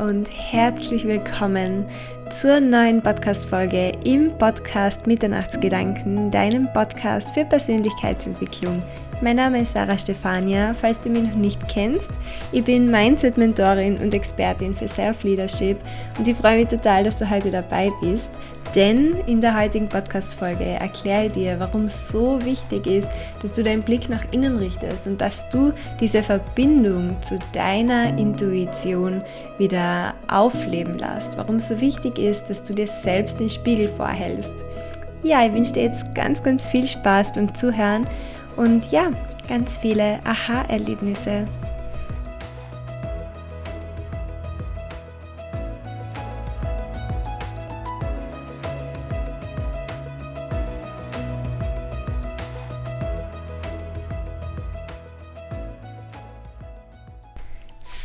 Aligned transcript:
und 0.00 0.30
herzlich 0.30 1.06
willkommen 1.06 1.84
zur 2.30 2.58
neuen 2.58 3.02
Podcast-Folge 3.02 3.92
im 4.02 4.30
Podcast 4.38 5.06
Mitternachtsgedanken, 5.06 6.30
deinem 6.30 6.72
Podcast 6.72 7.34
für 7.34 7.44
Persönlichkeitsentwicklung. 7.44 8.82
Mein 9.20 9.36
Name 9.36 9.60
ist 9.60 9.74
Sarah 9.74 9.98
Stefania, 9.98 10.72
falls 10.72 10.98
du 11.00 11.10
mich 11.10 11.24
noch 11.24 11.34
nicht 11.34 11.68
kennst. 11.68 12.12
Ich 12.50 12.64
bin 12.64 12.90
Mindset-Mentorin 12.90 13.98
und 13.98 14.14
Expertin 14.14 14.74
für 14.74 14.88
Self-Leadership 14.88 15.76
und 16.18 16.26
ich 16.26 16.36
freue 16.36 16.60
mich 16.60 16.68
total, 16.68 17.04
dass 17.04 17.16
du 17.16 17.28
heute 17.28 17.50
dabei 17.50 17.90
bist. 18.00 18.30
Denn 18.74 19.16
in 19.26 19.40
der 19.40 19.58
heutigen 19.58 19.88
Podcast-Folge 19.88 20.64
erkläre 20.64 21.26
ich 21.26 21.32
dir, 21.32 21.58
warum 21.58 21.86
es 21.86 22.08
so 22.08 22.38
wichtig 22.44 22.86
ist, 22.86 23.08
dass 23.42 23.52
du 23.52 23.64
deinen 23.64 23.82
Blick 23.82 24.08
nach 24.08 24.22
innen 24.30 24.58
richtest 24.58 25.08
und 25.08 25.20
dass 25.20 25.48
du 25.48 25.72
diese 25.98 26.22
Verbindung 26.22 27.16
zu 27.20 27.40
deiner 27.52 28.16
Intuition 28.16 29.22
wieder 29.58 30.14
aufleben 30.28 30.98
lässt. 30.98 31.36
Warum 31.36 31.56
es 31.56 31.68
so 31.68 31.80
wichtig 31.80 32.18
ist, 32.18 32.48
dass 32.48 32.62
du 32.62 32.72
dir 32.72 32.86
selbst 32.86 33.40
den 33.40 33.50
Spiegel 33.50 33.88
vorhältst. 33.88 34.54
Ja, 35.24 35.44
ich 35.44 35.52
wünsche 35.52 35.72
dir 35.72 35.84
jetzt 35.84 36.14
ganz, 36.14 36.40
ganz 36.40 36.64
viel 36.64 36.86
Spaß 36.86 37.32
beim 37.32 37.52
Zuhören 37.54 38.06
und 38.56 38.92
ja, 38.92 39.10
ganz 39.48 39.78
viele 39.78 40.20
Aha-Erlebnisse. 40.24 41.44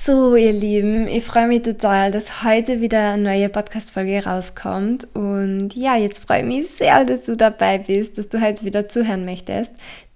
So, 0.05 0.35
ihr 0.35 0.53
Lieben, 0.53 1.07
ich 1.07 1.23
freue 1.23 1.47
mich 1.47 1.63
total, 1.63 2.11
dass 2.11 2.43
heute 2.43 2.79
wieder 2.79 3.13
eine 3.13 3.23
neue 3.23 3.49
Podcast-Folge 3.49 4.23
rauskommt. 4.23 5.07
Und 5.15 5.73
ja, 5.73 5.97
jetzt 5.97 6.23
freue 6.23 6.41
ich 6.41 6.45
mich 6.45 6.69
sehr, 6.69 7.05
dass 7.05 7.23
du 7.23 7.35
dabei 7.35 7.79
bist, 7.79 8.15
dass 8.19 8.29
du 8.29 8.39
heute 8.39 8.65
wieder 8.65 8.87
zuhören 8.87 9.25
möchtest. 9.25 9.71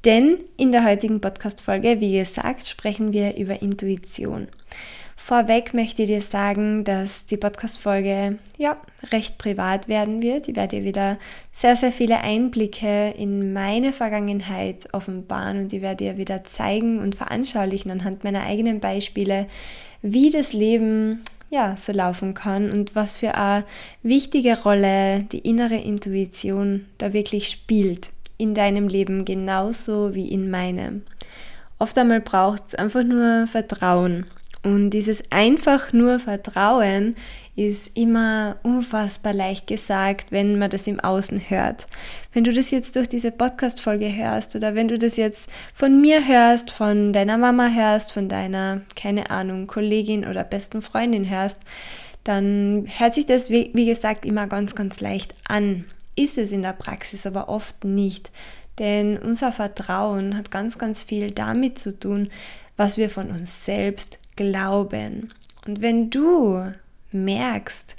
Denn 0.06 0.38
in 0.58 0.72
der 0.72 0.86
heutigen 0.86 1.22
Podcast-Folge, 1.22 2.02
wie 2.02 2.20
gesagt, 2.20 2.68
sprechen 2.68 3.14
wir 3.14 3.36
über 3.36 3.64
Intuition. 3.64 4.48
Vorweg 5.30 5.76
möchte 5.76 6.02
ich 6.02 6.08
dir 6.08 6.24
sagen, 6.24 6.84
dass 6.84 7.24
die 7.28 7.38
Podcast-Folge 7.38 8.40
ja 8.58 8.78
recht 9.12 9.38
privat 9.38 9.88
werden 9.88 10.24
wird. 10.24 10.48
Ich 10.48 10.56
werde 10.56 10.78
dir 10.78 10.84
wieder 10.84 11.20
sehr, 11.54 11.76
sehr 11.76 11.92
viele 11.92 12.22
Einblicke 12.22 13.14
in 13.16 13.54
meine 13.54 13.94
Vergangenheit 13.94 14.92
offenbaren 14.92 15.60
und 15.60 15.72
ich 15.72 15.84
werde 15.84 16.04
dir 16.04 16.18
wieder 16.18 16.46
zeigen 16.46 16.98
und 16.98 17.14
veranschaulichen 17.14 17.92
anhand 17.92 18.24
meiner 18.24 18.42
eigenen 18.42 18.80
Beispiele, 18.80 19.46
wie 20.02 20.32
das 20.32 20.52
Leben 20.52 21.22
ja 21.52 21.78
so 21.78 21.92
laufen 21.92 22.34
kann 22.34 22.72
und 22.72 22.96
was 22.96 23.18
für 23.18 23.36
eine 23.36 23.66
wichtige 24.02 24.60
Rolle 24.64 25.26
die 25.32 25.48
innere 25.48 25.78
Intuition 25.78 26.88
da 26.98 27.14
wirklich 27.14 27.50
spielt 27.50 28.10
in 28.40 28.56
deinem 28.56 28.88
Leben 28.88 29.26
genauso 29.26 30.16
wie 30.16 30.28
in 30.28 30.50
meinem. 30.50 31.04
Oft 31.78 31.96
einmal 32.00 32.20
braucht 32.20 32.64
es 32.70 32.76
einfach 32.76 33.04
nur 33.04 33.46
Vertrauen. 33.46 34.26
Und 34.64 34.90
dieses 34.90 35.24
einfach 35.32 35.94
nur 35.94 36.20
Vertrauen 36.20 37.16
ist 37.56 37.98
immer 37.98 38.58
unfassbar 38.64 39.34
leicht 39.34 39.68
gesagt, 39.68 40.32
wenn 40.32 40.60
man 40.60 40.70
das 40.70 40.88
im 40.88 41.00
Außen 41.00 41.50
hört. 41.50 41.88
Wenn 42.34 42.44
du 42.44 42.54
das 42.54 42.72
jetzt 42.72 42.96
durch 42.96 43.10
diese 43.10 43.32
Podcast-Folge 43.32 44.16
hörst 44.16 44.56
oder 44.56 44.76
wenn 44.76 44.88
du 44.88 44.98
das 44.98 45.18
jetzt 45.18 45.50
von 45.74 46.02
mir 46.02 46.28
hörst, 46.28 46.72
von 46.72 47.14
deiner 47.14 47.38
Mama 47.38 47.70
hörst, 47.70 48.12
von 48.12 48.28
deiner, 48.28 48.82
keine 48.96 49.30
Ahnung, 49.30 49.68
Kollegin 49.68 50.26
oder 50.26 50.44
besten 50.44 50.82
Freundin 50.82 51.30
hörst, 51.30 51.60
dann 52.24 52.86
hört 52.98 53.14
sich 53.14 53.26
das, 53.26 53.50
wie, 53.50 53.86
gesagt, 53.86 54.26
immer 54.26 54.48
ganz, 54.48 54.76
ganz 54.76 55.00
leicht 55.00 55.34
an 55.48 55.86
ist 56.20 56.38
es 56.38 56.52
in 56.52 56.64
der 56.64 56.74
Praxis 56.74 57.26
aber 57.26 57.48
oft 57.50 57.86
nicht. 57.86 58.32
Denn 58.78 59.18
unser 59.18 59.52
Vertrauen 59.52 60.38
hat 60.38 60.52
ganz, 60.52 60.78
ganz 60.78 61.04
viel 61.04 61.32
damit 61.32 61.80
zu 61.80 61.98
tun, 61.98 62.30
was 62.78 62.98
wir 62.98 63.10
von 63.10 63.30
uns 63.32 63.66
selbst 63.66 64.20
glauben. 64.40 65.34
Und 65.68 65.82
wenn 65.82 66.10
du 66.10 66.64
merkst, 67.12 67.98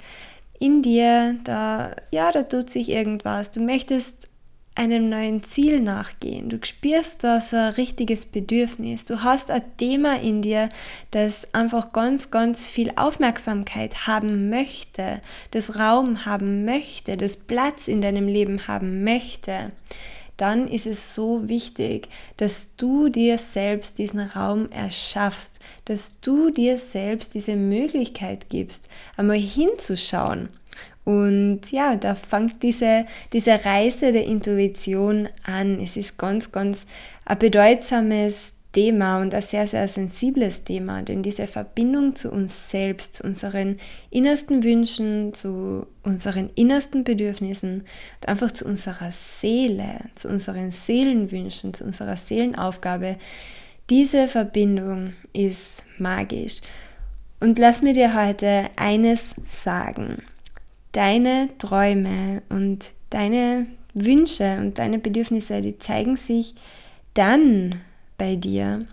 in 0.59 0.81
dir, 0.81 1.37
da, 1.43 1.95
ja, 2.11 2.31
da 2.31 2.43
tut 2.43 2.69
sich 2.71 2.89
irgendwas, 2.89 3.51
du 3.51 3.59
möchtest 3.61 4.27
einem 4.73 5.09
neuen 5.09 5.43
Ziel 5.43 5.79
nachgehen. 5.79 6.49
Du 6.49 6.57
spürst 6.63 7.23
da 7.23 7.39
so 7.39 7.57
ein 7.57 7.73
richtiges 7.73 8.25
Bedürfnis. 8.25 9.05
Du 9.05 9.23
hast 9.23 9.51
ein 9.51 9.63
Thema 9.77 10.19
in 10.19 10.41
dir, 10.41 10.69
das 11.11 11.53
einfach 11.53 11.91
ganz, 11.91 12.31
ganz 12.31 12.65
viel 12.65 12.91
Aufmerksamkeit 12.95 14.07
haben 14.07 14.49
möchte, 14.49 15.21
das 15.51 15.77
Raum 15.77 16.25
haben 16.25 16.65
möchte, 16.65 17.17
das 17.17 17.37
Platz 17.37 17.87
in 17.87 18.01
deinem 18.01 18.27
Leben 18.27 18.67
haben 18.67 19.03
möchte. 19.03 19.69
Dann 20.41 20.67
ist 20.67 20.87
es 20.87 21.13
so 21.13 21.47
wichtig, 21.47 22.09
dass 22.37 22.69
du 22.75 23.09
dir 23.09 23.37
selbst 23.37 23.99
diesen 23.99 24.21
Raum 24.21 24.71
erschaffst, 24.71 25.59
dass 25.85 26.19
du 26.19 26.49
dir 26.49 26.79
selbst 26.79 27.35
diese 27.35 27.55
Möglichkeit 27.55 28.49
gibst, 28.49 28.89
einmal 29.17 29.37
hinzuschauen 29.37 30.49
und 31.03 31.71
ja, 31.71 31.95
da 31.95 32.15
fängt 32.15 32.61
diese, 32.61 33.05
diese 33.33 33.65
Reise 33.65 34.11
der 34.11 34.25
Intuition 34.25 35.29
an. 35.43 35.79
Es 35.79 35.97
ist 35.97 36.17
ganz, 36.17 36.51
ganz 36.51 36.85
ein 37.25 37.39
bedeutsames 37.39 38.53
Thema 38.71 39.21
und 39.21 39.33
ein 39.33 39.41
sehr, 39.41 39.67
sehr 39.67 39.87
sensibles 39.87 40.63
Thema, 40.63 41.01
denn 41.01 41.23
diese 41.23 41.47
Verbindung 41.47 42.15
zu 42.15 42.31
uns 42.31 42.69
selbst, 42.69 43.15
zu 43.15 43.23
unseren 43.23 43.79
innersten 44.09 44.63
Wünschen, 44.63 45.33
zu 45.33 45.87
unseren 46.03 46.49
innersten 46.55 47.03
Bedürfnissen 47.03 47.81
und 48.21 48.27
einfach 48.27 48.51
zu 48.51 48.65
unserer 48.65 49.11
Seele, 49.11 49.99
zu 50.15 50.29
unseren 50.29 50.71
Seelenwünschen, 50.71 51.73
zu 51.73 51.83
unserer 51.83 52.15
Seelenaufgabe, 52.17 53.17
diese 53.89 54.27
Verbindung 54.27 55.13
ist 55.33 55.83
magisch. 55.97 56.61
Und 57.39 57.59
lass 57.59 57.81
mir 57.81 57.93
dir 57.93 58.13
heute 58.13 58.69
eines 58.77 59.35
sagen 59.63 60.21
deine 60.91 61.49
Träume 61.57 62.41
und 62.49 62.91
deine 63.09 63.67
Wünsche 63.93 64.57
und 64.59 64.77
deine 64.77 64.99
Bedürfnisse, 64.99 65.61
die 65.61 65.77
zeigen 65.79 66.17
sich 66.17 66.55
dann 67.13 67.81
bei 68.21 68.35
dir, 68.35 68.85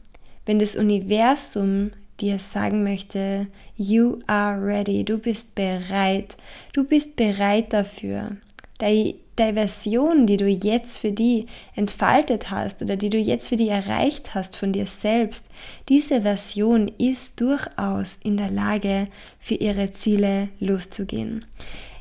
wenn 0.46 0.58
das 0.58 0.74
Universum 0.74 1.90
dir 2.18 2.38
sagen 2.38 2.82
möchte, 2.82 3.46
you 3.76 4.20
are 4.26 4.58
ready, 4.58 5.04
du 5.04 5.18
bist 5.18 5.54
bereit, 5.54 6.38
du 6.72 6.82
bist 6.82 7.14
bereit 7.16 7.74
dafür. 7.74 8.38
Die, 8.80 9.16
die 9.38 9.52
Version, 9.52 10.26
die 10.26 10.38
du 10.38 10.46
jetzt 10.46 10.96
für 10.96 11.12
die 11.12 11.44
entfaltet 11.76 12.50
hast 12.50 12.80
oder 12.80 12.96
die 12.96 13.10
du 13.10 13.18
jetzt 13.18 13.50
für 13.50 13.56
die 13.56 13.68
erreicht 13.68 14.34
hast 14.34 14.56
von 14.56 14.72
dir 14.72 14.86
selbst, 14.86 15.50
diese 15.90 16.22
Version 16.22 16.90
ist 16.96 17.38
durchaus 17.38 18.18
in 18.24 18.38
der 18.38 18.50
Lage, 18.50 19.08
für 19.38 19.56
ihre 19.56 19.92
Ziele 19.92 20.48
loszugehen. 20.58 21.44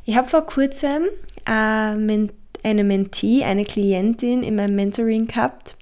Ich 0.06 0.16
habe 0.16 0.30
vor 0.30 0.46
kurzem 0.46 1.04
äh, 1.44 1.50
eine 1.52 2.84
Mentee, 2.86 3.44
eine 3.44 3.66
Klientin 3.66 4.44
in 4.44 4.56
meinem 4.56 4.78
Mentoring 4.78 5.28
gehabt. 5.28 5.76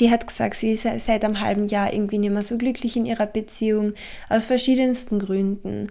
Die 0.00 0.10
hat 0.10 0.26
gesagt, 0.26 0.56
sie 0.56 0.72
ist 0.72 0.82
seit 0.82 1.24
einem 1.24 1.40
halben 1.40 1.68
Jahr 1.68 1.92
irgendwie 1.92 2.18
nicht 2.18 2.32
mehr 2.32 2.42
so 2.42 2.56
glücklich 2.56 2.96
in 2.96 3.06
ihrer 3.06 3.26
Beziehung, 3.26 3.92
aus 4.28 4.46
verschiedensten 4.46 5.18
Gründen 5.18 5.88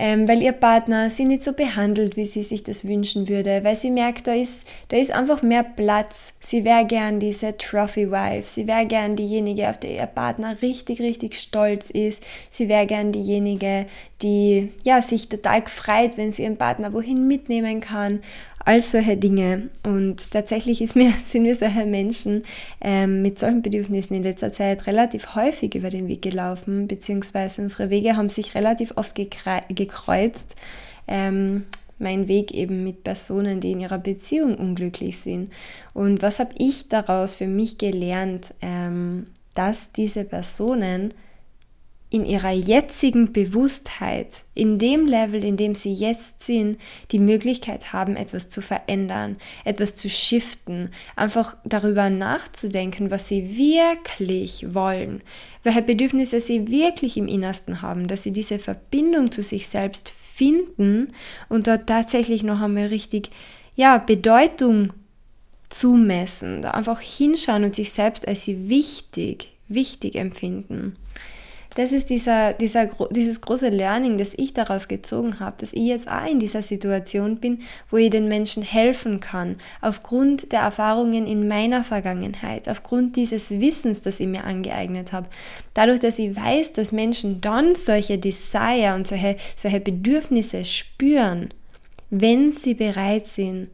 ähm, 0.00 0.28
weil 0.28 0.40
ihr 0.40 0.52
Partner 0.52 1.10
sie 1.10 1.24
nicht 1.24 1.42
so 1.42 1.52
behandelt, 1.52 2.16
wie 2.16 2.24
sie 2.24 2.44
sich 2.44 2.62
das 2.62 2.86
wünschen 2.86 3.28
würde, 3.28 3.64
weil 3.64 3.74
sie 3.74 3.90
merkt, 3.90 4.28
da 4.28 4.32
ist, 4.32 4.62
da 4.88 4.96
ist 4.96 5.10
einfach 5.10 5.42
mehr 5.42 5.64
Platz. 5.64 6.34
Sie 6.38 6.64
wäre 6.64 6.86
gern 6.86 7.18
diese 7.18 7.56
Trophy 7.58 8.08
Wife, 8.08 8.46
sie 8.46 8.68
wäre 8.68 8.86
gern 8.86 9.16
diejenige, 9.16 9.68
auf 9.68 9.78
die 9.78 9.96
ihr 9.96 10.06
Partner 10.06 10.56
richtig, 10.62 11.00
richtig 11.00 11.34
stolz 11.34 11.90
ist. 11.90 12.22
Sie 12.48 12.68
wäre 12.68 12.86
gern 12.86 13.10
diejenige, 13.10 13.86
die 14.22 14.70
ja, 14.84 15.02
sich 15.02 15.28
total 15.28 15.66
freut, 15.66 16.16
wenn 16.16 16.32
sie 16.32 16.44
ihren 16.44 16.56
Partner 16.56 16.92
wohin 16.92 17.26
mitnehmen 17.26 17.80
kann 17.80 18.20
all 18.68 18.82
solche 18.82 19.16
Dinge. 19.16 19.70
Und 19.82 20.30
tatsächlich 20.30 20.82
ist 20.82 20.94
mir, 20.94 21.10
sind 21.26 21.44
wir 21.44 21.54
solche 21.54 21.86
Menschen 21.86 22.44
ähm, 22.82 23.22
mit 23.22 23.38
solchen 23.38 23.62
Bedürfnissen 23.62 24.14
in 24.14 24.22
letzter 24.22 24.52
Zeit 24.52 24.86
relativ 24.86 25.34
häufig 25.34 25.74
über 25.74 25.88
den 25.88 26.06
Weg 26.06 26.20
gelaufen, 26.20 26.86
beziehungsweise 26.86 27.62
unsere 27.62 27.88
Wege 27.88 28.16
haben 28.16 28.28
sich 28.28 28.54
relativ 28.54 28.92
oft 28.96 29.16
gekreuzt. 29.16 30.54
Ähm, 31.06 31.64
mein 31.98 32.28
Weg 32.28 32.52
eben 32.52 32.84
mit 32.84 33.04
Personen, 33.04 33.60
die 33.60 33.72
in 33.72 33.80
ihrer 33.80 33.98
Beziehung 33.98 34.56
unglücklich 34.56 35.16
sind. 35.16 35.50
Und 35.94 36.20
was 36.20 36.38
habe 36.38 36.52
ich 36.58 36.90
daraus 36.90 37.36
für 37.36 37.46
mich 37.46 37.78
gelernt, 37.78 38.52
ähm, 38.60 39.28
dass 39.54 39.92
diese 39.92 40.24
Personen 40.24 41.14
in 42.10 42.24
ihrer 42.24 42.52
jetzigen 42.52 43.32
Bewusstheit, 43.32 44.42
in 44.54 44.78
dem 44.78 45.06
Level, 45.06 45.44
in 45.44 45.58
dem 45.58 45.74
sie 45.74 45.92
jetzt 45.92 46.42
sind, 46.42 46.78
die 47.12 47.18
Möglichkeit 47.18 47.92
haben, 47.92 48.16
etwas 48.16 48.48
zu 48.48 48.62
verändern, 48.62 49.36
etwas 49.64 49.94
zu 49.94 50.08
shiften, 50.08 50.90
einfach 51.16 51.56
darüber 51.64 52.08
nachzudenken, 52.08 53.10
was 53.10 53.28
sie 53.28 53.58
wirklich 53.58 54.72
wollen, 54.72 55.20
welche 55.64 55.82
Bedürfnisse 55.82 56.40
sie 56.40 56.70
wirklich 56.70 57.18
im 57.18 57.28
Innersten 57.28 57.82
haben, 57.82 58.08
dass 58.08 58.22
sie 58.22 58.32
diese 58.32 58.58
Verbindung 58.58 59.30
zu 59.30 59.42
sich 59.42 59.68
selbst 59.68 60.08
finden 60.08 61.08
und 61.50 61.66
dort 61.66 61.86
tatsächlich 61.86 62.42
noch 62.42 62.62
einmal 62.62 62.86
richtig, 62.86 63.30
ja, 63.74 63.98
Bedeutung 63.98 64.94
zumessen, 65.68 66.62
da 66.62 66.70
einfach 66.70 67.00
hinschauen 67.00 67.64
und 67.64 67.74
sich 67.74 67.92
selbst 67.92 68.26
als 68.26 68.44
sie 68.44 68.70
wichtig, 68.70 69.48
wichtig 69.68 70.14
empfinden 70.14 70.96
das 71.78 71.92
ist 71.92 72.10
dieser, 72.10 72.54
dieser, 72.54 72.86
dieses 73.12 73.40
große 73.40 73.68
Learning, 73.68 74.18
das 74.18 74.34
ich 74.36 74.52
daraus 74.52 74.88
gezogen 74.88 75.38
habe, 75.38 75.58
dass 75.60 75.72
ich 75.72 75.84
jetzt 75.84 76.10
auch 76.10 76.26
in 76.26 76.40
dieser 76.40 76.60
Situation 76.60 77.36
bin, 77.36 77.60
wo 77.88 77.98
ich 77.98 78.10
den 78.10 78.26
Menschen 78.26 78.64
helfen 78.64 79.20
kann, 79.20 79.54
aufgrund 79.80 80.50
der 80.50 80.62
Erfahrungen 80.62 81.24
in 81.28 81.46
meiner 81.46 81.84
Vergangenheit, 81.84 82.68
aufgrund 82.68 83.14
dieses 83.14 83.60
Wissens, 83.60 84.00
das 84.00 84.18
ich 84.18 84.26
mir 84.26 84.42
angeeignet 84.42 85.12
habe. 85.12 85.28
Dadurch, 85.72 86.00
dass 86.00 86.18
ich 86.18 86.34
weiß, 86.34 86.72
dass 86.72 86.90
Menschen 86.90 87.40
dann 87.40 87.76
solche 87.76 88.18
Desire 88.18 88.96
und 88.96 89.06
solche, 89.06 89.36
solche 89.54 89.78
Bedürfnisse 89.78 90.64
spüren, 90.64 91.54
wenn 92.10 92.50
sie 92.50 92.74
bereit 92.74 93.28
sind, 93.28 93.68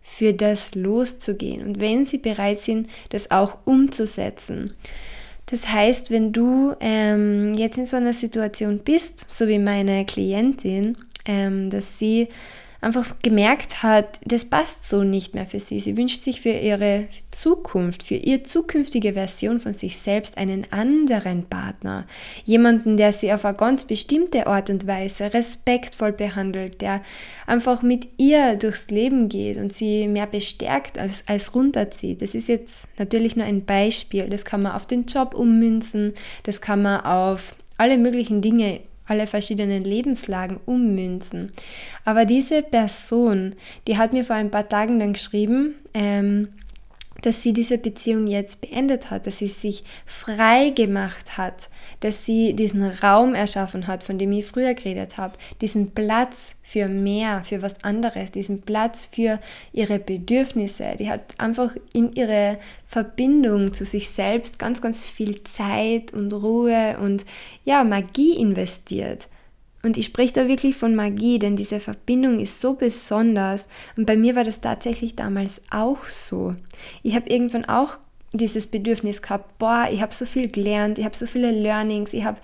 für 0.00 0.32
das 0.32 0.76
loszugehen 0.76 1.66
und 1.66 1.80
wenn 1.80 2.06
sie 2.06 2.18
bereit 2.18 2.60
sind, 2.60 2.88
das 3.10 3.32
auch 3.32 3.58
umzusetzen. 3.64 4.76
Das 5.50 5.72
heißt, 5.72 6.10
wenn 6.10 6.32
du 6.32 6.74
ähm, 6.80 7.54
jetzt 7.54 7.78
in 7.78 7.86
so 7.86 7.96
einer 7.96 8.12
Situation 8.12 8.80
bist, 8.80 9.26
so 9.30 9.48
wie 9.48 9.58
meine 9.58 10.04
Klientin, 10.04 10.96
ähm, 11.24 11.70
dass 11.70 11.98
sie 11.98 12.28
einfach 12.80 13.16
gemerkt 13.22 13.82
hat, 13.82 14.20
das 14.24 14.44
passt 14.44 14.88
so 14.88 15.02
nicht 15.02 15.34
mehr 15.34 15.46
für 15.46 15.58
sie. 15.58 15.80
Sie 15.80 15.96
wünscht 15.96 16.20
sich 16.20 16.40
für 16.40 16.50
ihre 16.50 17.06
Zukunft, 17.32 18.04
für 18.04 18.14
ihre 18.14 18.44
zukünftige 18.44 19.14
Version 19.14 19.58
von 19.58 19.72
sich 19.72 19.98
selbst 19.98 20.38
einen 20.38 20.64
anderen 20.72 21.46
Partner. 21.46 22.06
Jemanden, 22.44 22.96
der 22.96 23.12
sie 23.12 23.32
auf 23.32 23.44
eine 23.44 23.56
ganz 23.56 23.84
bestimmte 23.84 24.46
Art 24.46 24.70
und 24.70 24.86
Weise 24.86 25.34
respektvoll 25.34 26.12
behandelt, 26.12 26.80
der 26.80 27.02
einfach 27.46 27.82
mit 27.82 28.08
ihr 28.16 28.54
durchs 28.54 28.90
Leben 28.90 29.28
geht 29.28 29.56
und 29.56 29.72
sie 29.72 30.06
mehr 30.06 30.26
bestärkt 30.26 30.98
als, 30.98 31.24
als 31.26 31.54
runterzieht. 31.56 32.22
Das 32.22 32.34
ist 32.34 32.48
jetzt 32.48 32.88
natürlich 32.96 33.34
nur 33.34 33.46
ein 33.46 33.64
Beispiel. 33.64 34.28
Das 34.28 34.44
kann 34.44 34.62
man 34.62 34.72
auf 34.72 34.86
den 34.86 35.06
Job 35.06 35.34
ummünzen, 35.34 36.14
das 36.44 36.60
kann 36.60 36.82
man 36.82 37.00
auf 37.00 37.56
alle 37.76 37.98
möglichen 37.98 38.40
Dinge 38.40 38.80
alle 39.08 39.26
verschiedenen 39.26 39.84
Lebenslagen 39.84 40.60
ummünzen. 40.64 41.52
Aber 42.04 42.24
diese 42.24 42.62
Person, 42.62 43.54
die 43.86 43.98
hat 43.98 44.12
mir 44.12 44.24
vor 44.24 44.36
ein 44.36 44.50
paar 44.50 44.68
Tagen 44.68 44.98
dann 45.00 45.14
geschrieben, 45.14 45.74
ähm, 45.94 46.48
dass 47.22 47.42
sie 47.42 47.52
diese 47.52 47.78
Beziehung 47.78 48.26
jetzt 48.26 48.60
beendet 48.60 49.10
hat, 49.10 49.26
dass 49.26 49.38
sie 49.38 49.48
sich 49.48 49.82
frei 50.06 50.70
gemacht 50.70 51.36
hat, 51.36 51.68
dass 52.00 52.24
sie 52.24 52.54
diesen 52.54 52.84
Raum 52.84 53.34
erschaffen 53.34 53.86
hat, 53.86 54.04
von 54.04 54.18
dem 54.18 54.32
ich 54.32 54.46
früher 54.46 54.74
geredet 54.74 55.16
habe, 55.16 55.36
diesen 55.60 55.90
Platz 55.90 56.54
für 56.62 56.88
mehr, 56.88 57.42
für 57.44 57.62
was 57.62 57.82
anderes, 57.82 58.30
diesen 58.30 58.62
Platz 58.62 59.08
für 59.10 59.40
ihre 59.72 59.98
Bedürfnisse. 59.98 60.94
Die 60.98 61.10
hat 61.10 61.22
einfach 61.38 61.74
in 61.92 62.12
ihre 62.12 62.58
Verbindung 62.86 63.72
zu 63.72 63.84
sich 63.84 64.10
selbst 64.10 64.58
ganz, 64.58 64.80
ganz 64.80 65.04
viel 65.04 65.42
Zeit 65.42 66.12
und 66.12 66.32
Ruhe 66.32 66.98
und 67.00 67.24
ja, 67.64 67.84
Magie 67.84 68.36
investiert. 68.36 69.28
Und 69.82 69.96
ich 69.96 70.06
spreche 70.06 70.32
da 70.32 70.48
wirklich 70.48 70.76
von 70.76 70.94
Magie, 70.94 71.38
denn 71.38 71.56
diese 71.56 71.78
Verbindung 71.78 72.40
ist 72.40 72.60
so 72.60 72.74
besonders. 72.74 73.68
Und 73.96 74.06
bei 74.06 74.16
mir 74.16 74.34
war 74.34 74.44
das 74.44 74.60
tatsächlich 74.60 75.14
damals 75.14 75.62
auch 75.70 76.04
so. 76.06 76.56
Ich 77.02 77.14
habe 77.14 77.30
irgendwann 77.30 77.64
auch 77.64 77.94
dieses 78.32 78.66
Bedürfnis 78.66 79.22
gehabt, 79.22 79.58
boah, 79.58 79.88
ich 79.90 80.02
habe 80.02 80.12
so 80.12 80.26
viel 80.26 80.48
gelernt, 80.50 80.98
ich 80.98 81.04
habe 81.04 81.16
so 81.16 81.26
viele 81.26 81.50
Learnings, 81.50 82.12
ich 82.12 82.24
habe 82.24 82.38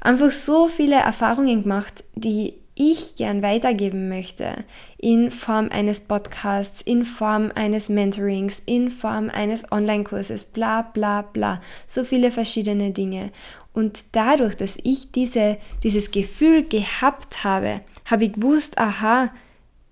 einfach 0.00 0.30
so 0.30 0.68
viele 0.68 0.96
Erfahrungen 0.96 1.64
gemacht, 1.64 2.04
die 2.14 2.54
ich 2.78 3.16
gern 3.16 3.42
weitergeben 3.42 4.08
möchte, 4.08 4.64
in 4.98 5.32
Form 5.32 5.68
eines 5.70 6.00
Podcasts, 6.00 6.80
in 6.80 7.04
Form 7.04 7.50
eines 7.54 7.88
Mentorings, 7.88 8.62
in 8.66 8.92
Form 8.92 9.30
eines 9.30 9.70
Online-Kurses, 9.72 10.44
bla 10.44 10.82
bla 10.82 11.22
bla, 11.22 11.60
so 11.88 12.04
viele 12.04 12.30
verschiedene 12.30 12.92
Dinge. 12.92 13.32
Und 13.78 14.06
dadurch, 14.10 14.56
dass 14.56 14.76
ich 14.82 15.12
diese, 15.12 15.56
dieses 15.84 16.10
Gefühl 16.10 16.64
gehabt 16.64 17.44
habe, 17.44 17.80
habe 18.06 18.24
ich 18.24 18.32
gewusst, 18.32 18.76
aha, 18.76 19.30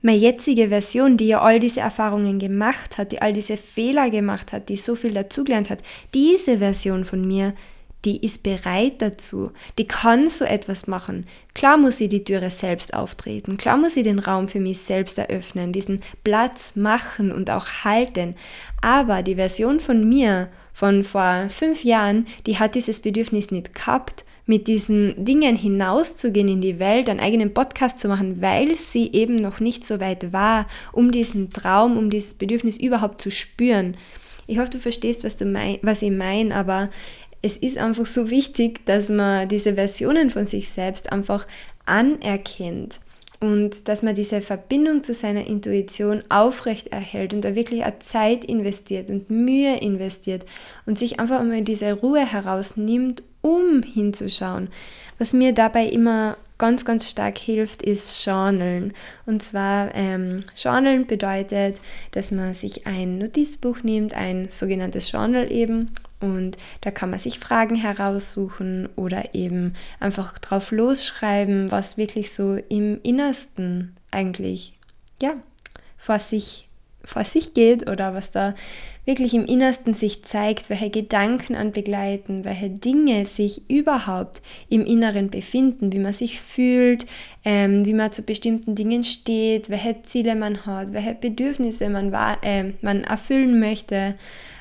meine 0.02 0.18
jetzige 0.18 0.70
Version, 0.70 1.16
die 1.16 1.28
ja 1.28 1.40
all 1.40 1.60
diese 1.60 1.82
Erfahrungen 1.82 2.40
gemacht 2.40 2.98
hat, 2.98 3.12
die 3.12 3.22
all 3.22 3.32
diese 3.32 3.56
Fehler 3.56 4.10
gemacht 4.10 4.50
hat, 4.52 4.70
die 4.70 4.76
so 4.76 4.96
viel 4.96 5.14
dazugelernt 5.14 5.70
hat, 5.70 5.84
diese 6.14 6.58
Version 6.58 7.04
von 7.04 7.24
mir, 7.28 7.54
die 8.04 8.24
ist 8.24 8.42
bereit 8.42 9.02
dazu, 9.02 9.52
die 9.78 9.86
kann 9.86 10.28
so 10.30 10.44
etwas 10.44 10.88
machen. 10.88 11.24
Klar 11.54 11.76
muss 11.76 11.98
sie 11.98 12.08
die 12.08 12.24
Türe 12.24 12.50
selbst 12.50 12.92
auftreten, 12.92 13.56
klar 13.56 13.76
muss 13.76 13.94
sie 13.94 14.02
den 14.02 14.18
Raum 14.18 14.48
für 14.48 14.58
mich 14.58 14.80
selbst 14.80 15.16
eröffnen, 15.16 15.72
diesen 15.72 16.02
Platz 16.24 16.74
machen 16.74 17.30
und 17.30 17.52
auch 17.52 17.68
halten. 17.84 18.34
Aber 18.82 19.22
die 19.22 19.36
Version 19.36 19.78
von 19.78 20.08
mir, 20.08 20.48
von 20.76 21.04
vor 21.04 21.46
fünf 21.48 21.84
Jahren, 21.84 22.26
die 22.44 22.58
hat 22.58 22.74
dieses 22.74 23.00
Bedürfnis 23.00 23.50
nicht 23.50 23.74
gehabt, 23.74 24.26
mit 24.44 24.68
diesen 24.68 25.24
Dingen 25.24 25.56
hinauszugehen 25.56 26.48
in 26.48 26.60
die 26.60 26.78
Welt, 26.78 27.08
einen 27.08 27.18
eigenen 27.18 27.54
Podcast 27.54 27.98
zu 27.98 28.08
machen, 28.08 28.42
weil 28.42 28.74
sie 28.74 29.10
eben 29.14 29.36
noch 29.36 29.58
nicht 29.58 29.86
so 29.86 30.00
weit 30.00 30.34
war, 30.34 30.66
um 30.92 31.12
diesen 31.12 31.48
Traum, 31.50 31.96
um 31.96 32.10
dieses 32.10 32.34
Bedürfnis 32.34 32.76
überhaupt 32.76 33.22
zu 33.22 33.30
spüren. 33.30 33.96
Ich 34.46 34.58
hoffe, 34.58 34.72
du 34.72 34.78
verstehst, 34.78 35.24
was, 35.24 35.36
du 35.36 35.46
mein, 35.46 35.78
was 35.80 36.02
ich 36.02 36.12
meine, 36.12 36.54
aber 36.54 36.90
es 37.40 37.56
ist 37.56 37.78
einfach 37.78 38.04
so 38.04 38.28
wichtig, 38.28 38.84
dass 38.84 39.08
man 39.08 39.48
diese 39.48 39.76
Versionen 39.76 40.28
von 40.28 40.46
sich 40.46 40.68
selbst 40.68 41.10
einfach 41.10 41.46
anerkennt 41.86 43.00
und 43.40 43.88
dass 43.88 44.02
man 44.02 44.14
diese 44.14 44.40
Verbindung 44.40 45.02
zu 45.02 45.14
seiner 45.14 45.46
Intuition 45.46 46.22
aufrecht 46.28 46.88
erhält 46.88 47.34
und 47.34 47.44
da 47.44 47.54
wirklich 47.54 47.84
auch 47.84 47.98
Zeit 48.00 48.44
investiert 48.44 49.10
und 49.10 49.30
Mühe 49.30 49.76
investiert 49.76 50.46
und 50.86 50.98
sich 50.98 51.20
einfach 51.20 51.42
mal 51.42 51.62
diese 51.62 51.92
Ruhe 51.92 52.24
herausnimmt, 52.24 53.22
um 53.42 53.82
hinzuschauen. 53.82 54.68
Was 55.18 55.32
mir 55.32 55.52
dabei 55.52 55.86
immer 55.86 56.36
ganz, 56.58 56.84
ganz 56.84 57.08
stark 57.08 57.38
hilft, 57.38 57.82
ist 57.82 58.24
Journalen. 58.24 58.94
Und 59.26 59.42
zwar 59.42 59.94
ähm, 59.94 60.40
Journalen 60.56 61.06
bedeutet, 61.06 61.80
dass 62.12 62.30
man 62.30 62.54
sich 62.54 62.86
ein 62.86 63.18
Notizbuch 63.18 63.82
nimmt, 63.82 64.14
ein 64.14 64.48
sogenanntes 64.50 65.10
Journal 65.12 65.50
eben. 65.52 65.90
Und 66.20 66.56
da 66.80 66.90
kann 66.90 67.10
man 67.10 67.18
sich 67.18 67.38
Fragen 67.38 67.74
heraussuchen 67.74 68.88
oder 68.96 69.34
eben 69.34 69.74
einfach 70.00 70.38
drauf 70.38 70.70
losschreiben, 70.70 71.70
was 71.70 71.96
wirklich 71.96 72.32
so 72.32 72.56
im 72.68 73.00
Innersten 73.02 73.94
eigentlich, 74.10 74.78
ja, 75.20 75.34
vor 75.98 76.18
sich, 76.18 76.65
vor 77.06 77.24
sich 77.24 77.54
geht 77.54 77.88
oder 77.88 78.12
was 78.12 78.30
da 78.30 78.54
wirklich 79.06 79.34
im 79.34 79.46
Innersten 79.46 79.94
sich 79.94 80.24
zeigt, 80.24 80.68
welche 80.68 80.90
Gedanken 80.90 81.54
an 81.54 81.70
begleiten, 81.70 82.44
welche 82.44 82.68
Dinge 82.68 83.24
sich 83.24 83.70
überhaupt 83.70 84.42
im 84.68 84.84
Inneren 84.84 85.30
befinden, 85.30 85.92
wie 85.92 86.00
man 86.00 86.12
sich 86.12 86.40
fühlt, 86.40 87.06
ähm, 87.44 87.86
wie 87.86 87.94
man 87.94 88.12
zu 88.12 88.22
bestimmten 88.22 88.74
Dingen 88.74 89.04
steht, 89.04 89.70
welche 89.70 90.02
Ziele 90.02 90.34
man 90.34 90.66
hat, 90.66 90.92
welche 90.92 91.14
Bedürfnisse 91.14 91.88
man, 91.88 92.12
äh, 92.42 92.72
man 92.82 93.04
erfüllen 93.04 93.60
möchte. 93.60 94.16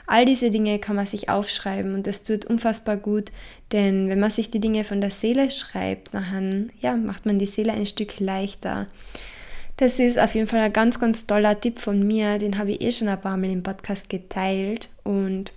All 0.08 0.26
diese 0.26 0.52
Dinge 0.52 0.78
kann 0.78 0.96
man 0.96 1.08
sich 1.08 1.30
aufschreiben 1.30 1.96
und 1.96 2.06
das 2.06 2.22
tut 2.22 2.46
unfassbar 2.46 2.98
gut, 2.98 3.32
denn 3.72 4.08
wenn 4.08 4.20
man 4.20 4.30
sich 4.30 4.52
die 4.52 4.60
Dinge 4.60 4.84
von 4.84 5.02
der 5.02 5.10
Seele 5.10 5.50
schreibt, 5.50 6.14
dann 6.14 6.70
ja, 6.80 6.96
macht 6.96 7.26
man 7.26 7.40
die 7.40 7.48
Seele 7.48 7.74
ein 7.74 7.88
Stück 7.88 8.20
leichter. 8.20 8.86
Das 9.78 10.00
ist 10.00 10.18
auf 10.18 10.34
jeden 10.36 10.48
Fall 10.48 10.62
ein 10.62 10.74
ganz, 10.74 11.00
ganz 11.00 11.28
toller 11.28 11.60
Tipp 11.60 11.80
von 11.80 12.06
mir. 12.06 12.38
Den 12.38 12.58
habe 12.58 12.72
ich 12.72 12.82
eh 12.82 12.92
schon 12.92 13.10
ein 13.10 13.20
paar 13.20 13.38
Mal 13.38 13.52
im 13.52 13.64
Podcast 13.64 14.10
geteilt. 14.10 14.90
Und 15.04 15.52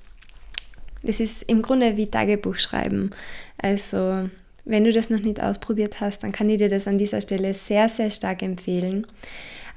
das 1.02 1.20
ist 1.20 1.42
im 1.42 1.62
Grunde 1.62 1.96
wie 1.96 2.10
Tagebuch 2.10 2.56
schreiben. 2.56 3.10
Also, 3.58 4.28
wenn 4.64 4.84
du 4.84 4.92
das 4.92 5.08
noch 5.08 5.20
nicht 5.20 5.40
ausprobiert 5.40 6.00
hast, 6.00 6.22
dann 6.22 6.32
kann 6.32 6.50
ich 6.50 6.58
dir 6.58 6.68
das 6.68 6.88
an 6.88 6.98
dieser 6.98 7.20
Stelle 7.20 7.54
sehr, 7.54 7.88
sehr 7.88 8.10
stark 8.10 8.42
empfehlen. 8.42 9.06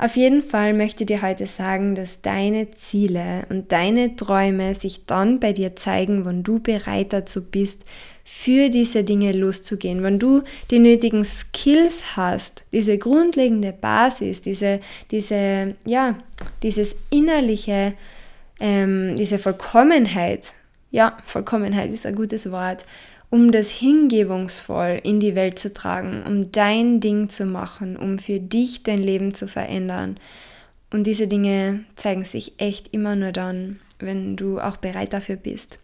Auf 0.02 0.16
jeden 0.16 0.42
Fall 0.42 0.74
möchte 0.74 1.04
ich 1.04 1.10
dir 1.10 1.22
heute 1.22 1.46
sagen, 1.46 1.94
dass 1.94 2.24
deine 2.24 2.72
Ziele 2.72 3.46
und 3.50 3.72
deine 3.72 4.16
Träume 4.16 4.74
sich 4.74 5.06
dann 5.06 5.40
bei 5.40 5.54
dir 5.54 5.76
zeigen, 5.76 6.26
wenn 6.26 6.42
du 6.42 6.58
bereit 6.58 7.14
dazu 7.14 7.44
bist, 7.44 7.84
für 8.26 8.70
diese 8.70 9.04
Dinge 9.04 9.32
loszugehen. 9.32 10.02
Wenn 10.02 10.18
du 10.18 10.42
die 10.72 10.80
nötigen 10.80 11.24
Skills 11.24 12.18
hast, 12.18 12.64
diese 12.72 12.98
grundlegende 12.98 13.74
Basis, 13.74 14.42
diese, 14.42 14.80
diese, 15.12 15.76
ja, 15.86 16.18
dieses 16.64 16.96
innerliche, 17.12 17.94
ähm, 18.60 19.16
diese 19.18 19.38
Vollkommenheit, 19.38 20.54
ja, 20.90 21.16
Vollkommenheit 21.28 21.92
ist 21.92 22.08
ein 22.08 22.16
gutes 22.16 22.52
Wort, 22.52 22.86
um 23.32 23.52
das 23.52 23.72
hingebungsvoll 23.72 25.00
in 25.04 25.20
die 25.22 25.36
Welt 25.36 25.58
zu 25.58 25.74
tragen, 25.74 26.22
um 26.28 26.52
dein 26.52 27.00
Ding 27.00 27.30
zu 27.30 27.46
machen, 27.46 27.96
um 27.96 28.20
für 28.20 28.40
dich 28.40 28.84
dein 28.84 29.02
Leben 29.02 29.34
zu 29.34 29.48
verändern. 29.48 30.18
Und 30.94 31.08
diese 31.08 31.28
Dinge 31.28 31.86
zeigen 31.96 32.26
sich 32.26 32.54
echt 32.58 32.94
immer 32.94 33.16
nur 33.16 33.32
dann, 33.32 33.80
wenn 34.00 34.36
du 34.36 34.60
auch 34.60 34.76
bereit 34.78 35.14
dafür 35.14 35.38
bist. 35.38 35.80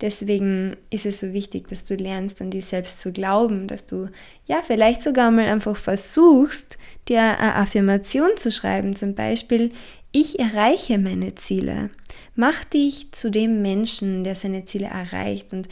Deswegen 0.00 0.76
ist 0.88 1.06
es 1.06 1.20
so 1.20 1.32
wichtig, 1.32 1.68
dass 1.68 1.84
du 1.84 1.94
lernst, 1.94 2.40
an 2.40 2.50
dich 2.50 2.66
selbst 2.66 3.00
zu 3.00 3.12
glauben, 3.12 3.68
dass 3.68 3.86
du 3.86 4.08
ja 4.46 4.60
vielleicht 4.66 5.02
sogar 5.02 5.30
mal 5.30 5.46
einfach 5.46 5.76
versuchst, 5.76 6.76
dir 7.08 7.20
eine 7.20 7.54
Affirmation 7.54 8.30
zu 8.36 8.50
schreiben. 8.50 8.96
Zum 8.96 9.14
Beispiel, 9.14 9.70
ich 10.10 10.40
erreiche 10.40 10.98
meine 10.98 11.36
Ziele. 11.36 11.90
Mach 12.34 12.64
dich 12.64 13.12
zu 13.12 13.30
dem 13.30 13.62
Menschen, 13.62 14.24
der 14.24 14.34
seine 14.34 14.64
Ziele 14.64 14.86
erreicht. 14.86 15.52
Und 15.52 15.68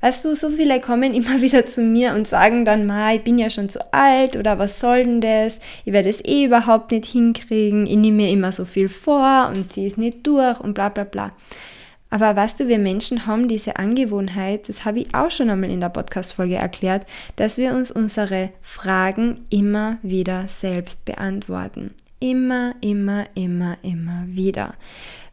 weißt 0.00 0.24
du, 0.24 0.34
so 0.34 0.50
viele 0.50 0.80
kommen 0.80 1.14
immer 1.14 1.40
wieder 1.40 1.66
zu 1.66 1.82
mir 1.82 2.14
und 2.14 2.28
sagen 2.28 2.64
dann 2.64 2.86
mal, 2.86 3.16
ich 3.16 3.22
bin 3.22 3.38
ja 3.38 3.50
schon 3.50 3.68
zu 3.68 3.92
alt 3.92 4.36
oder 4.36 4.58
was 4.58 4.80
soll 4.80 5.04
denn 5.04 5.20
das? 5.20 5.58
Ich 5.84 5.92
werde 5.92 6.08
es 6.08 6.24
eh 6.24 6.44
überhaupt 6.44 6.90
nicht 6.90 7.06
hinkriegen. 7.06 7.86
Ich 7.86 7.96
nehme 7.96 8.18
mir 8.18 8.30
immer 8.30 8.52
so 8.52 8.64
viel 8.64 8.88
vor 8.88 9.50
und 9.54 9.72
ziehe 9.72 9.86
es 9.86 9.96
nicht 9.96 10.26
durch 10.26 10.60
und 10.60 10.74
bla 10.74 10.88
bla 10.88 11.04
bla. 11.04 11.32
Aber 12.10 12.34
weißt 12.34 12.58
du, 12.58 12.66
wir 12.66 12.80
Menschen 12.80 13.26
haben 13.26 13.46
diese 13.46 13.76
Angewohnheit, 13.76 14.68
das 14.68 14.84
habe 14.84 14.98
ich 14.98 15.14
auch 15.14 15.30
schon 15.30 15.48
einmal 15.48 15.70
in 15.70 15.80
der 15.80 15.90
Podcast-Folge 15.90 16.56
erklärt, 16.56 17.06
dass 17.36 17.56
wir 17.56 17.72
uns 17.72 17.92
unsere 17.92 18.50
Fragen 18.62 19.46
immer 19.48 19.98
wieder 20.02 20.48
selbst 20.48 21.04
beantworten. 21.04 21.94
Immer, 22.18 22.74
immer, 22.80 23.26
immer, 23.34 23.76
immer 23.82 24.24
wieder. 24.26 24.74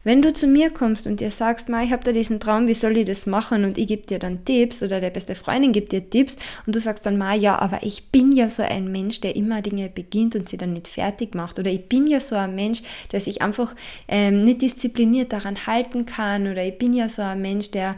Wenn 0.08 0.22
du 0.22 0.32
zu 0.32 0.46
mir 0.46 0.70
kommst 0.70 1.06
und 1.06 1.20
dir 1.20 1.30
sagst, 1.30 1.68
Ma, 1.68 1.82
ich 1.82 1.92
habe 1.92 2.02
da 2.02 2.12
diesen 2.12 2.40
Traum, 2.40 2.66
wie 2.66 2.72
soll 2.72 2.96
ich 2.96 3.04
das 3.04 3.26
machen? 3.26 3.66
Und 3.66 3.76
ich 3.76 3.86
gebe 3.86 4.06
dir 4.06 4.18
dann 4.18 4.42
Tipps 4.42 4.82
oder 4.82 5.02
der 5.02 5.10
beste 5.10 5.34
Freundin 5.34 5.70
gibt 5.70 5.92
dir 5.92 6.08
Tipps 6.08 6.38
und 6.64 6.74
du 6.74 6.80
sagst 6.80 7.04
dann, 7.04 7.18
Ma, 7.18 7.34
ja, 7.34 7.58
aber 7.58 7.82
ich 7.82 8.06
bin 8.06 8.32
ja 8.32 8.48
so 8.48 8.62
ein 8.62 8.90
Mensch, 8.90 9.20
der 9.20 9.36
immer 9.36 9.60
Dinge 9.60 9.90
beginnt 9.90 10.34
und 10.34 10.48
sie 10.48 10.56
dann 10.56 10.72
nicht 10.72 10.88
fertig 10.88 11.34
macht. 11.34 11.58
Oder 11.58 11.70
ich 11.70 11.90
bin 11.90 12.06
ja 12.06 12.20
so 12.20 12.36
ein 12.36 12.54
Mensch, 12.54 12.80
der 13.12 13.20
sich 13.20 13.42
einfach 13.42 13.74
ähm, 14.08 14.40
nicht 14.40 14.62
diszipliniert 14.62 15.30
daran 15.34 15.66
halten 15.66 16.06
kann. 16.06 16.50
Oder 16.50 16.64
ich 16.64 16.78
bin 16.78 16.94
ja 16.94 17.10
so 17.10 17.20
ein 17.20 17.42
Mensch, 17.42 17.70
der 17.70 17.96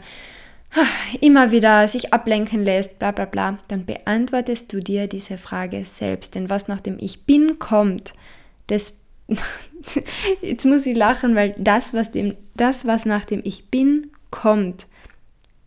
immer 1.21 1.51
wieder 1.51 1.87
sich 1.87 2.13
ablenken 2.13 2.65
lässt, 2.65 2.99
bla 2.99 3.11
bla 3.11 3.23
bla, 3.23 3.57
dann 3.69 3.85
beantwortest 3.85 4.73
du 4.73 4.81
dir 4.81 5.07
diese 5.07 5.37
Frage 5.37 5.85
selbst. 5.85 6.35
Denn 6.35 6.49
was 6.49 6.67
nach 6.67 6.81
dem 6.81 6.97
Ich 6.99 7.23
bin 7.23 7.57
kommt, 7.57 8.11
das 8.67 8.95
jetzt 10.41 10.65
muss 10.65 10.85
ich 10.85 10.95
lachen, 10.95 11.35
weil 11.35 11.55
das, 11.57 11.93
was, 11.93 12.11
dem, 12.11 12.35
das, 12.55 12.85
was 12.85 13.05
nach 13.05 13.25
dem 13.25 13.41
Ich 13.43 13.65
bin 13.69 14.11
kommt, 14.29 14.87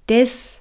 das 0.07 0.59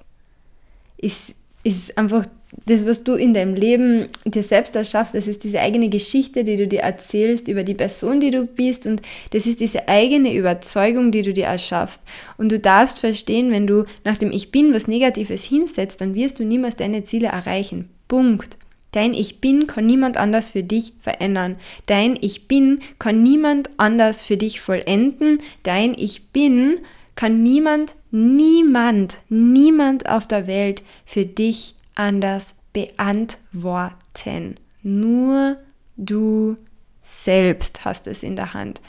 ist, 0.96 1.34
ist 1.62 1.96
einfach 1.98 2.26
das, 2.66 2.86
was 2.86 3.04
du 3.04 3.14
in 3.14 3.34
deinem 3.34 3.54
Leben 3.54 4.08
dir 4.24 4.42
selbst 4.42 4.76
erschaffst. 4.76 5.14
Das 5.14 5.26
ist 5.26 5.44
diese 5.44 5.60
eigene 5.60 5.88
Geschichte, 5.88 6.44
die 6.44 6.56
du 6.56 6.66
dir 6.66 6.80
erzählst 6.80 7.48
über 7.48 7.64
die 7.64 7.74
Person, 7.74 8.20
die 8.20 8.30
du 8.30 8.44
bist. 8.44 8.86
Und 8.86 9.02
das 9.30 9.46
ist 9.46 9.60
diese 9.60 9.88
eigene 9.88 10.34
Überzeugung, 10.34 11.10
die 11.10 11.22
du 11.22 11.32
dir 11.32 11.46
erschaffst. 11.46 12.02
Und 12.36 12.52
du 12.52 12.58
darfst 12.58 13.00
verstehen, 13.00 13.50
wenn 13.50 13.66
du 13.66 13.84
nach 14.04 14.16
dem 14.16 14.30
Ich 14.30 14.50
bin 14.50 14.72
was 14.72 14.86
Negatives 14.86 15.44
hinsetzt, 15.44 16.00
dann 16.00 16.14
wirst 16.14 16.38
du 16.38 16.44
niemals 16.44 16.76
deine 16.76 17.04
Ziele 17.04 17.28
erreichen. 17.28 17.90
Punkt. 18.08 18.56
Dein 18.94 19.12
Ich 19.12 19.40
bin 19.40 19.66
kann 19.66 19.86
niemand 19.86 20.16
anders 20.16 20.50
für 20.50 20.62
dich 20.62 20.92
verändern. 21.00 21.56
Dein 21.86 22.16
Ich 22.20 22.46
bin 22.46 22.78
kann 23.00 23.24
niemand 23.24 23.70
anders 23.76 24.22
für 24.22 24.36
dich 24.36 24.60
vollenden. 24.60 25.38
Dein 25.64 25.94
Ich 25.94 26.28
bin 26.28 26.78
kann 27.16 27.42
niemand, 27.42 27.96
niemand, 28.12 29.18
niemand 29.28 30.08
auf 30.08 30.28
der 30.28 30.46
Welt 30.46 30.84
für 31.04 31.26
dich 31.26 31.74
anders 31.96 32.54
beantworten. 32.72 34.60
Nur 34.84 35.56
du 35.96 36.56
selbst 37.02 37.84
hast 37.84 38.06
es 38.06 38.22
in 38.22 38.36
der 38.36 38.54
Hand. 38.54 38.80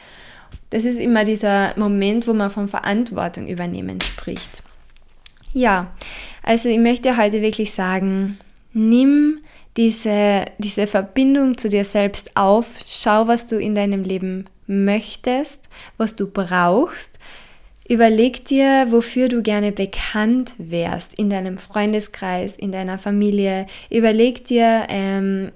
Das 0.69 0.85
ist 0.85 0.99
immer 0.99 1.23
dieser 1.23 1.77
Moment, 1.79 2.27
wo 2.27 2.33
man 2.33 2.51
von 2.51 2.67
Verantwortung 2.67 3.47
übernehmen 3.47 4.01
spricht. 4.01 4.61
Ja, 5.51 5.95
also 6.43 6.69
ich 6.69 6.79
möchte 6.79 7.17
heute 7.17 7.41
wirklich 7.41 7.71
sagen, 7.71 8.37
nimm 8.71 9.39
diese, 9.77 10.45
diese 10.57 10.87
Verbindung 10.87 11.57
zu 11.57 11.69
dir 11.69 11.85
selbst 11.85 12.35
auf. 12.35 12.65
Schau, 12.85 13.27
was 13.27 13.47
du 13.47 13.57
in 13.59 13.75
deinem 13.75 14.03
Leben 14.03 14.45
möchtest, 14.67 15.69
was 15.97 16.15
du 16.15 16.27
brauchst. 16.27 17.19
Überleg 17.87 18.45
dir, 18.45 18.87
wofür 18.89 19.29
du 19.29 19.43
gerne 19.43 19.71
bekannt 19.71 20.53
wärst 20.57 21.13
in 21.13 21.29
deinem 21.29 21.59
Freundeskreis, 21.59 22.55
in 22.55 22.71
deiner 22.71 22.97
Familie. 22.97 23.67
Überleg 23.91 24.45
dir, 24.45 24.87
ähm, 24.89 25.51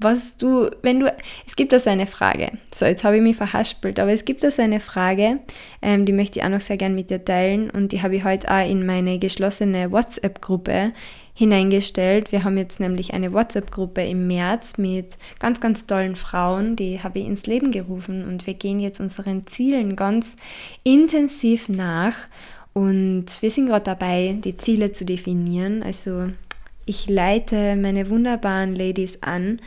was 0.00 0.38
du, 0.38 0.70
wenn 0.82 1.00
du, 1.00 1.14
es 1.46 1.56
gibt 1.56 1.72
da 1.72 1.78
so 1.78 1.90
eine 1.90 2.06
Frage, 2.06 2.52
so 2.74 2.86
jetzt 2.86 3.04
habe 3.04 3.16
ich 3.16 3.22
mich 3.22 3.36
verhaspelt, 3.36 4.00
aber 4.00 4.12
es 4.12 4.24
gibt 4.24 4.42
da 4.42 4.50
so 4.50 4.62
eine 4.62 4.80
Frage, 4.80 5.40
ähm, 5.82 6.06
die 6.06 6.12
möchte 6.12 6.38
ich 6.38 6.44
auch 6.44 6.48
noch 6.48 6.60
sehr 6.60 6.78
gern 6.78 6.94
mit 6.94 7.10
dir 7.10 7.24
teilen 7.24 7.70
und 7.70 7.92
die 7.92 8.02
habe 8.02 8.16
ich 8.16 8.24
heute 8.24 8.50
auch 8.50 8.68
in 8.68 8.86
meine 8.86 9.18
geschlossene 9.18 9.92
WhatsApp-Gruppe 9.92 10.92
hineingestellt. 11.34 12.32
Wir 12.32 12.44
haben 12.44 12.56
jetzt 12.56 12.80
nämlich 12.80 13.12
eine 13.12 13.32
WhatsApp-Gruppe 13.32 14.02
im 14.02 14.26
März 14.26 14.78
mit 14.78 15.18
ganz, 15.38 15.60
ganz 15.60 15.86
tollen 15.86 16.16
Frauen, 16.16 16.76
die 16.76 17.02
habe 17.02 17.18
ich 17.18 17.26
ins 17.26 17.46
Leben 17.46 17.70
gerufen 17.70 18.26
und 18.26 18.46
wir 18.46 18.54
gehen 18.54 18.80
jetzt 18.80 19.00
unseren 19.00 19.46
Zielen 19.46 19.96
ganz 19.96 20.36
intensiv 20.82 21.68
nach 21.68 22.14
und 22.72 23.26
wir 23.40 23.50
sind 23.50 23.66
gerade 23.66 23.84
dabei, 23.84 24.36
die 24.42 24.56
Ziele 24.56 24.92
zu 24.92 25.04
definieren. 25.04 25.82
Also 25.82 26.28
ich 26.86 27.08
leite 27.08 27.76
meine 27.76 28.08
wunderbaren 28.10 28.74
Ladies 28.74 29.22
an, 29.22 29.60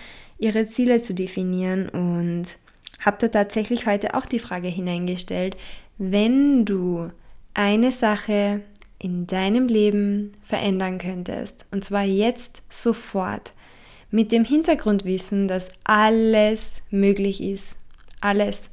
ihre 0.44 0.68
Ziele 0.68 1.02
zu 1.02 1.14
definieren 1.14 1.90
und 1.90 2.58
habe 3.00 3.18
da 3.20 3.28
tatsächlich 3.30 3.86
heute 3.86 4.14
auch 4.14 4.26
die 4.26 4.40
Frage 4.40 4.68
hineingestellt, 4.68 5.58
wenn 5.98 6.66
du 6.66 7.10
eine 7.54 7.92
Sache 7.92 8.62
in 9.00 9.28
deinem 9.28 9.68
Leben 9.68 10.32
verändern 10.42 10.98
könntest, 10.98 11.66
und 11.72 11.84
zwar 11.84 12.04
jetzt 12.04 12.62
sofort, 12.70 13.54
mit 14.12 14.32
dem 14.32 14.46
Hintergrundwissen, 14.46 15.48
dass 15.48 15.70
alles 15.84 16.82
möglich 16.92 17.42
ist, 17.42 17.78
alles, 18.22 18.70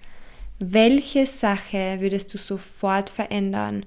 welche 0.58 1.26
Sache 1.26 1.96
würdest 2.00 2.32
du 2.34 2.38
sofort 2.38 3.10
verändern? 3.10 3.86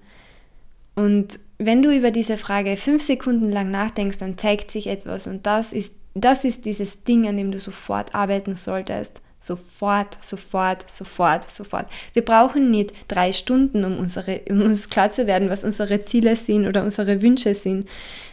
Und 0.95 1.39
wenn 1.59 1.81
du 1.81 1.95
über 1.95 2.11
diese 2.11 2.37
Frage 2.37 2.75
fünf 2.75 3.03
Sekunden 3.03 3.51
lang 3.51 3.71
nachdenkst, 3.71 4.17
dann 4.17 4.37
zeigt 4.37 4.71
sich 4.71 4.87
etwas 4.87 5.27
und 5.27 5.45
das 5.45 5.73
ist, 5.73 5.93
das 6.13 6.43
ist 6.43 6.65
dieses 6.65 7.03
Ding, 7.03 7.27
an 7.27 7.37
dem 7.37 7.51
du 7.51 7.59
sofort 7.59 8.13
arbeiten 8.13 8.55
solltest. 8.55 9.21
Sofort, 9.39 10.17
sofort, 10.21 10.89
sofort, 10.89 11.51
sofort. 11.51 11.87
Wir 12.13 12.23
brauchen 12.23 12.71
nicht 12.71 12.93
drei 13.09 13.33
Stunden, 13.33 13.83
um, 13.83 13.97
unsere, 13.99 14.41
um 14.49 14.61
uns 14.61 14.89
klar 14.89 15.11
zu 15.11 15.27
werden, 15.27 15.49
was 15.49 15.65
unsere 15.65 16.05
Ziele 16.05 16.35
sind 16.37 16.65
oder 16.65 16.83
unsere 16.83 17.21
Wünsche 17.21 17.53
sind. 17.53 17.89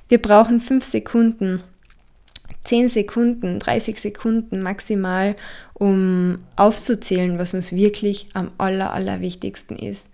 Wir 0.09 0.23
brauchen 0.23 0.61
fünf 0.61 0.85
Sekunden, 0.85 1.63
zehn 2.61 2.89
Sekunden, 2.89 3.59
30 3.59 4.01
Sekunden 4.01 4.63
maximal, 4.63 5.35
um 5.75 6.39
aufzuzählen, 6.55 7.39
was 7.39 7.55
uns 7.55 7.73
wirklich 7.73 8.29
am 8.35 8.53
aller, 8.59 8.93
allerwichtigsten 8.93 9.77
ist. 9.77 10.10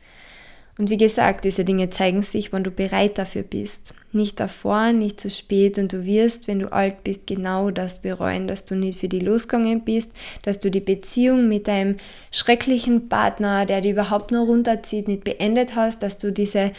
Und 0.78 0.90
wie 0.90 0.98
gesagt, 0.98 1.44
diese 1.44 1.64
Dinge 1.64 1.88
zeigen 1.88 2.22
sich, 2.22 2.52
wenn 2.52 2.62
du 2.62 2.70
bereit 2.70 3.16
dafür 3.16 3.42
bist. 3.42 3.94
Nicht 4.12 4.38
davor, 4.40 4.92
nicht 4.92 5.20
zu 5.20 5.30
spät 5.30 5.78
und 5.78 5.92
du 5.92 6.04
wirst, 6.04 6.48
wenn 6.48 6.58
du 6.58 6.70
alt 6.70 7.02
bist, 7.02 7.26
genau 7.26 7.70
das 7.70 8.02
bereuen, 8.02 8.46
dass 8.46 8.66
du 8.66 8.74
nicht 8.74 9.00
für 9.00 9.08
die 9.08 9.20
losgegangen 9.20 9.84
bist, 9.84 10.10
dass 10.42 10.60
du 10.60 10.70
die 10.70 10.80
Beziehung 10.80 11.48
mit 11.48 11.66
deinem 11.66 11.96
schrecklichen 12.30 13.08
Partner, 13.08 13.64
der 13.64 13.80
dich 13.80 13.92
überhaupt 13.92 14.32
nur 14.32 14.44
runterzieht, 14.44 15.08
nicht 15.08 15.24
beendet 15.24 15.76
hast, 15.76 16.02
dass 16.02 16.18
du 16.18 16.30
diese 16.30 16.72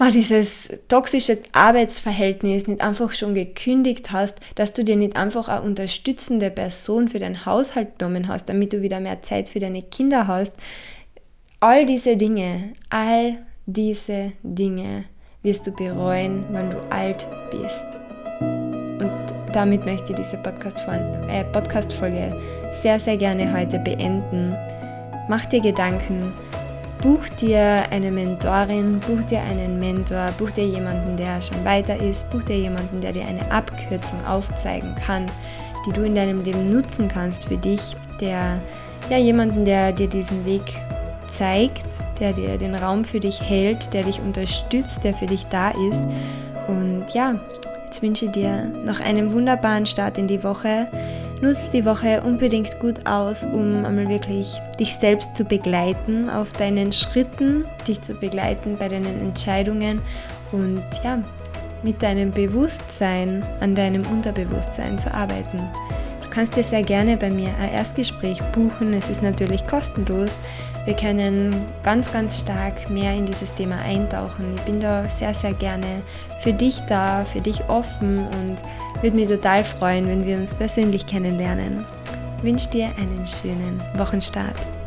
mal 0.00 0.10
dieses 0.10 0.70
toxische 0.88 1.38
Arbeitsverhältnis 1.52 2.66
nicht 2.66 2.80
einfach 2.80 3.12
schon 3.12 3.34
gekündigt 3.34 4.12
hast, 4.12 4.38
dass 4.54 4.72
du 4.72 4.82
dir 4.82 4.96
nicht 4.96 5.14
einfach 5.14 5.48
eine 5.48 5.60
unterstützende 5.60 6.50
Person 6.50 7.08
für 7.08 7.18
deinen 7.18 7.44
Haushalt 7.44 7.98
genommen 7.98 8.26
hast, 8.26 8.48
damit 8.48 8.72
du 8.72 8.80
wieder 8.80 8.98
mehr 8.98 9.22
Zeit 9.22 9.50
für 9.50 9.58
deine 9.58 9.82
Kinder 9.82 10.26
hast, 10.26 10.54
All 11.62 11.84
diese 11.84 12.16
Dinge, 12.16 12.72
all 12.88 13.36
diese 13.66 14.32
Dinge 14.42 15.04
wirst 15.42 15.66
du 15.66 15.72
bereuen, 15.72 16.46
wenn 16.52 16.70
du 16.70 16.78
alt 16.88 17.28
bist. 17.50 17.84
Und 18.40 19.12
damit 19.52 19.84
möchte 19.84 20.14
ich 20.14 20.20
diese 20.20 20.38
äh, 20.38 21.44
Podcast-Folge 21.52 22.34
sehr, 22.72 22.98
sehr 22.98 23.18
gerne 23.18 23.52
heute 23.52 23.78
beenden. 23.78 24.56
Mach 25.28 25.44
dir 25.44 25.60
Gedanken, 25.60 26.32
buch 27.02 27.28
dir 27.28 27.84
eine 27.90 28.10
Mentorin, 28.10 28.98
buch 29.00 29.20
dir 29.24 29.42
einen 29.42 29.78
Mentor, 29.78 30.28
buch 30.38 30.52
dir 30.52 30.66
jemanden, 30.66 31.18
der 31.18 31.42
schon 31.42 31.62
weiter 31.62 31.94
ist, 32.00 32.30
buch 32.30 32.42
dir 32.42 32.56
jemanden, 32.56 33.02
der 33.02 33.12
dir 33.12 33.26
eine 33.26 33.52
Abkürzung 33.52 34.24
aufzeigen 34.24 34.94
kann, 34.94 35.26
die 35.86 35.92
du 35.92 36.04
in 36.04 36.14
deinem 36.14 36.42
Leben 36.42 36.72
nutzen 36.72 37.06
kannst 37.06 37.44
für 37.44 37.58
dich, 37.58 37.82
der 38.18 38.62
ja 39.10 39.18
jemanden, 39.18 39.66
der 39.66 39.92
dir 39.92 40.08
diesen 40.08 40.42
Weg 40.46 40.62
zeigt, 41.30 41.88
der 42.18 42.32
dir 42.32 42.58
den 42.58 42.74
Raum 42.74 43.04
für 43.04 43.20
dich 43.20 43.40
hält, 43.40 43.92
der 43.92 44.04
dich 44.04 44.20
unterstützt, 44.20 45.04
der 45.04 45.14
für 45.14 45.26
dich 45.26 45.46
da 45.46 45.70
ist. 45.70 46.06
Und 46.68 47.06
ja, 47.14 47.40
Jetzt 47.90 48.02
wünsche 48.02 48.26
ich 48.26 48.30
dir 48.30 48.66
noch 48.84 49.00
einen 49.00 49.32
wunderbaren 49.32 49.84
Start 49.84 50.16
in 50.16 50.28
die 50.28 50.44
Woche. 50.44 50.86
Nutz 51.40 51.70
die 51.70 51.84
Woche 51.84 52.22
unbedingt 52.22 52.78
gut 52.78 53.04
aus, 53.04 53.44
um 53.44 53.84
einmal 53.84 54.08
wirklich 54.08 54.60
dich 54.78 54.94
selbst 54.94 55.34
zu 55.34 55.44
begleiten 55.44 56.30
auf 56.30 56.52
deinen 56.52 56.92
Schritten, 56.92 57.66
dich 57.88 58.00
zu 58.00 58.14
begleiten 58.14 58.76
bei 58.78 58.86
deinen 58.86 59.20
Entscheidungen 59.20 60.00
und 60.52 60.84
ja, 61.02 61.20
mit 61.82 62.00
deinem 62.00 62.30
Bewusstsein 62.30 63.44
an 63.58 63.74
deinem 63.74 64.06
Unterbewusstsein 64.06 64.96
zu 64.96 65.12
arbeiten. 65.12 65.58
Du 66.22 66.30
kannst 66.30 66.54
dir 66.54 66.62
sehr 66.62 66.82
gerne 66.82 67.16
bei 67.16 67.28
mir 67.28 67.48
ein 67.60 67.72
Erstgespräch 67.72 68.40
buchen. 68.52 68.92
Es 68.92 69.10
ist 69.10 69.20
natürlich 69.20 69.66
kostenlos. 69.66 70.38
Wir 70.86 70.94
können 70.94 71.66
ganz, 71.82 72.10
ganz 72.12 72.38
stark 72.40 72.88
mehr 72.88 73.14
in 73.14 73.26
dieses 73.26 73.54
Thema 73.54 73.76
eintauchen. 73.82 74.54
Ich 74.56 74.62
bin 74.62 74.80
da 74.80 75.04
sehr, 75.04 75.34
sehr 75.34 75.52
gerne 75.52 76.02
für 76.40 76.52
dich 76.52 76.80
da, 76.88 77.22
für 77.22 77.40
dich 77.40 77.62
offen 77.68 78.18
und 78.18 78.56
würde 79.02 79.16
mich 79.16 79.28
total 79.28 79.62
freuen, 79.62 80.06
wenn 80.06 80.26
wir 80.26 80.36
uns 80.38 80.54
persönlich 80.54 81.06
kennenlernen. 81.06 81.84
Ich 82.38 82.44
wünsche 82.44 82.70
dir 82.70 82.86
einen 82.98 83.26
schönen 83.28 83.80
Wochenstart. 83.98 84.79